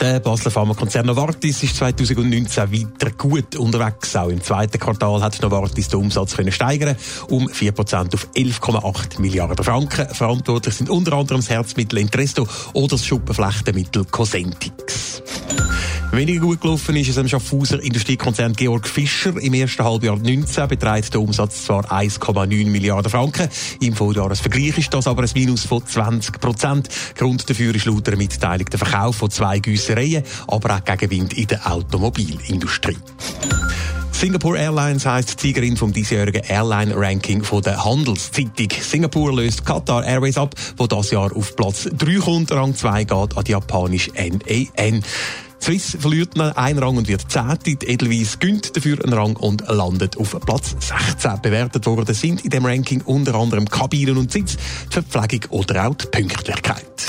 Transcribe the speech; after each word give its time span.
Der 0.00 0.18
Basler 0.18 0.50
Pharmakonzern 0.50 1.04
Novartis 1.04 1.62
ist 1.62 1.76
2019 1.76 2.72
weiter 2.72 3.10
gut 3.18 3.54
unterwegs. 3.56 4.16
Auch 4.16 4.30
im 4.30 4.42
zweiten 4.42 4.78
Quartal 4.78 5.22
hat 5.22 5.42
Novartis 5.42 5.88
den 5.88 6.00
Umsatz 6.00 6.36
können 6.36 6.52
steigern 6.52 6.96
um 7.28 7.48
4% 7.48 8.14
auf 8.14 8.28
11,8 8.34 9.20
Milliarden 9.20 9.62
Franken. 9.62 10.08
Verantwortlich 10.08 10.74
sind 10.74 10.88
unter 10.88 11.12
anderem 11.12 11.40
das 11.40 11.50
Herzmittel 11.50 11.98
Entresto 11.98 12.46
oder 12.72 12.88
das 12.88 13.04
Schuppenflechtenmittel 13.04 14.06
Cosentix. 14.06 15.22
Weniger 16.12 16.40
gut 16.40 16.60
gelaufen 16.60 16.96
ist 16.96 17.08
es 17.08 17.18
am 17.18 17.28
Schaffhauser 17.28 17.80
Industriekonzern 17.80 18.54
Georg 18.54 18.88
Fischer. 18.88 19.36
Im 19.40 19.54
ersten 19.54 19.84
Halbjahr 19.84 20.16
2019 20.16 20.68
beträgt 20.68 21.14
der 21.14 21.20
Umsatz 21.20 21.64
zwar 21.64 21.84
1,9 21.84 22.66
Milliarden 22.66 23.08
Franken. 23.08 23.48
Im 23.80 23.94
Vorjahresvergleich 23.94 24.76
ist 24.76 24.92
das 24.92 25.06
aber 25.06 25.22
ein 25.22 25.30
Minus 25.34 25.66
von 25.66 25.86
20 25.86 26.40
Prozent. 26.40 26.88
Grund 27.16 27.48
dafür 27.48 27.72
ist 27.76 27.84
laut 27.84 28.08
der 28.08 28.16
Mitteilung 28.16 28.66
der 28.66 28.78
Verkauf 28.80 29.16
von 29.16 29.30
zwei 29.30 29.60
Güssereien, 29.60 30.24
aber 30.48 30.74
auch 30.74 30.84
Gegenwind 30.84 31.34
in 31.34 31.46
der 31.46 31.70
Automobilindustrie. 31.70 32.98
Singapore 34.10 34.58
Airlines 34.58 35.06
heisst 35.06 35.38
Siegerin 35.38 35.76
vom 35.76 35.92
diesjährigen 35.92 36.42
Airline-Ranking 36.42 37.44
von 37.44 37.62
der 37.62 37.82
Handelszeitung. 37.84 38.68
Singapore 38.82 39.32
löst 39.32 39.64
Qatar 39.64 40.04
Airways 40.04 40.36
ab, 40.36 40.56
wo 40.76 40.88
das 40.88 41.12
Jahr 41.12 41.34
auf 41.34 41.54
Platz 41.54 41.88
3 41.96 42.16
kommt. 42.16 42.52
Rang 42.52 42.74
2 42.74 43.04
geht 43.04 43.36
an 43.36 43.44
die 43.44 43.52
japanische 43.52 44.10
NAN. 44.12 45.02
Swiss 45.62 45.96
verliert 46.00 46.40
einen 46.40 46.78
Rang 46.78 46.96
und 46.96 47.06
wird 47.06 47.30
Zehnte. 47.30 47.76
Die 47.76 47.86
Edelweiss 47.86 48.38
gönnt 48.38 48.76
dafür 48.76 49.04
einen 49.04 49.12
Rang 49.12 49.36
und 49.36 49.68
landet 49.68 50.16
auf 50.16 50.36
Platz 50.44 50.74
16. 50.80 51.42
Bewertet 51.42 51.86
worden 51.86 52.14
sind 52.14 52.44
in 52.44 52.50
dem 52.50 52.64
Ranking 52.64 53.02
unter 53.02 53.34
anderem 53.34 53.68
Kabinen 53.68 54.16
und 54.16 54.32
Sitz, 54.32 54.56
die 54.56 54.92
Verpflegung 54.92 55.50
oder 55.50 55.86
auch 55.88 55.94
die 55.94 56.06
Pünktlichkeit. 56.06 56.99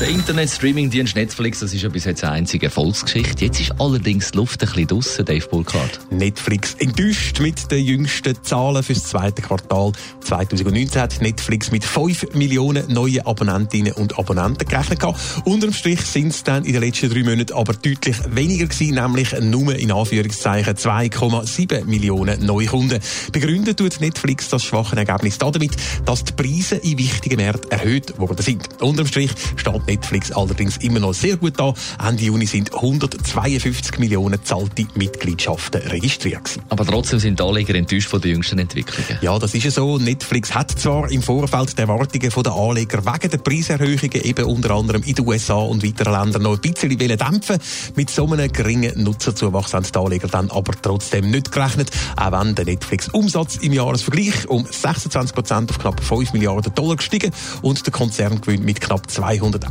Der 0.00 0.10
Internet-Streaming-Dienst 0.10 1.16
Netflix, 1.16 1.58
das 1.58 1.74
ist 1.74 1.82
ja 1.82 1.88
bis 1.88 2.04
jetzt 2.04 2.22
eine 2.22 2.34
einzige 2.34 2.66
Erfolgsgeschichte. 2.66 3.46
Jetzt 3.46 3.58
ist 3.58 3.80
allerdings 3.80 4.30
die 4.30 4.36
Luft 4.36 4.62
ein 4.62 4.68
bisschen 4.68 4.86
draussen, 4.86 5.24
Dave 5.24 5.48
Burkhardt. 5.48 5.98
Netflix 6.12 6.74
enttäuscht 6.74 7.40
mit 7.40 7.68
den 7.72 7.84
jüngsten 7.84 8.36
Zahlen 8.44 8.84
für 8.84 8.94
das 8.94 9.02
zweite 9.02 9.42
Quartal 9.42 9.90
2019 10.20 11.02
hat 11.02 11.20
Netflix 11.20 11.72
mit 11.72 11.84
5 11.84 12.34
Millionen 12.34 12.92
neuen 12.92 13.26
Abonnentinnen 13.26 13.92
und 13.94 14.16
Abonnenten 14.20 14.68
gerechnet. 14.68 15.02
Unterm 15.44 15.72
Strich 15.72 16.02
sind 16.02 16.28
es 16.28 16.44
dann 16.44 16.64
in 16.64 16.74
den 16.74 16.82
letzten 16.82 17.10
drei 17.10 17.24
Monaten 17.24 17.54
aber 17.54 17.72
deutlich 17.72 18.16
weniger 18.28 18.66
gewesen, 18.66 18.94
nämlich 18.94 19.32
nur 19.40 19.74
in 19.74 19.90
Anführungszeichen 19.90 20.74
2,7 20.74 21.86
Millionen 21.86 22.46
neue 22.46 22.66
Kunden. 22.66 23.00
Begründet 23.32 23.78
tut 23.78 24.00
Netflix 24.00 24.48
das 24.48 24.62
schwache 24.62 24.96
Ergebnis 24.96 25.38
damit, 25.38 25.72
dass 26.04 26.22
die 26.22 26.34
Preise 26.34 26.76
in 26.76 26.98
wichtigen 26.98 27.38
Märkten 27.38 27.72
erhöht 27.72 28.16
worden 28.18 28.42
sind. 28.42 28.68
Unterm 28.80 29.08
Strich 29.08 29.32
steht 29.56 29.87
Netflix 29.88 30.30
allerdings 30.30 30.76
immer 30.76 31.00
noch 31.00 31.14
sehr 31.14 31.36
gut 31.36 31.58
da. 31.58 31.72
Ende 32.06 32.24
Juni 32.24 32.46
sind 32.46 32.74
152 32.74 33.98
Millionen 33.98 34.44
zahlte 34.44 34.86
Mitgliedschaften 34.94 35.80
registriert 35.82 36.44
gewesen. 36.44 36.62
Aber 36.68 36.84
trotzdem 36.84 37.18
sind 37.18 37.40
die 37.40 37.42
Anleger 37.42 37.74
enttäuscht 37.74 38.08
von 38.08 38.20
den 38.20 38.32
jüngsten 38.32 38.58
Entwicklungen. 38.58 39.18
Ja, 39.22 39.38
das 39.38 39.54
ist 39.54 39.64
ja 39.64 39.70
so. 39.70 39.98
Netflix 39.98 40.54
hat 40.54 40.70
zwar 40.78 41.10
im 41.10 41.22
Vorfeld 41.22 41.76
die 41.76 41.82
Erwartungen 41.82 42.30
der 42.30 42.52
Anleger 42.52 43.04
wegen 43.04 43.30
der 43.30 43.38
Preiserhöhungen 43.38 44.22
eben 44.22 44.44
unter 44.44 44.70
anderem 44.72 45.02
in 45.02 45.14
den 45.14 45.26
USA 45.26 45.54
und 45.54 45.82
weiteren 45.82 46.12
Ländern 46.12 46.42
noch 46.42 46.54
ein 46.54 46.60
bisschen 46.60 46.98
dämpfen 46.98 47.58
Mit 47.96 48.10
so 48.10 48.26
einem 48.26 48.52
geringen 48.52 49.02
Nutzerzuwachs 49.02 49.72
haben 49.72 49.86
die 49.90 49.98
Anleger 49.98 50.28
dann 50.28 50.50
aber 50.50 50.74
trotzdem 50.80 51.30
nicht 51.30 51.50
gerechnet, 51.50 51.90
auch 52.16 52.32
wenn 52.32 52.54
der 52.54 52.66
Netflix-Umsatz 52.66 53.56
im 53.56 53.72
Jahresvergleich 53.72 54.48
um 54.48 54.66
26 54.70 55.34
Prozent 55.34 55.70
auf 55.70 55.78
knapp 55.78 56.04
5 56.04 56.34
Milliarden 56.34 56.74
Dollar 56.74 56.96
gestiegen 56.96 57.32
und 57.62 57.84
der 57.86 57.92
Konzern 57.92 58.40
gewinnt 58.40 58.64
mit 58.64 58.80
knapp 58.80 59.10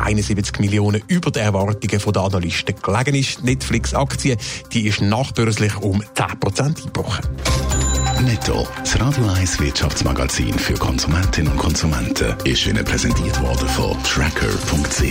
271 0.07 0.59
Millionen 0.59 1.01
über 1.07 1.31
die 1.31 1.39
Erwartungen 1.39 2.01
der 2.13 2.21
Analysten 2.21 2.75
gelegen 2.81 3.15
ist. 3.15 3.43
Netflix-Aktie, 3.43 4.37
die 4.71 4.87
ist 4.87 5.01
nachbörslich 5.01 5.75
um 5.77 6.01
10 6.15 6.39
Prozent 6.39 6.77
eingebrochen. 6.79 7.25
Netto, 8.23 8.67
das 8.79 8.99
Radio 8.99 9.27
1 9.27 9.59
Wirtschaftsmagazin 9.59 10.57
für 10.57 10.73
Konsumentinnen 10.73 11.51
und 11.51 11.59
Konsumenten, 11.59 12.35
ist 12.45 12.65
Ihnen 12.65 12.83
präsentiert 12.83 13.39
worden 13.41 13.67
von 13.69 13.95
Tracker.ch. 14.03 15.01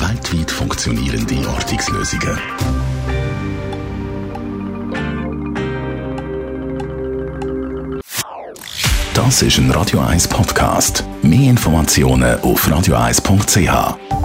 Weltweit 0.00 0.50
funktionierende 0.50 1.48
Ortungslösungen. 1.48 2.38
Das 9.14 9.42
ist 9.42 9.58
ein 9.58 9.70
Radio 9.70 10.00
1 10.00 10.28
Podcast. 10.28 11.04
Mehr 11.22 11.50
Informationen 11.50 12.40
auf 12.40 12.66
radio1.ch. 12.66 14.21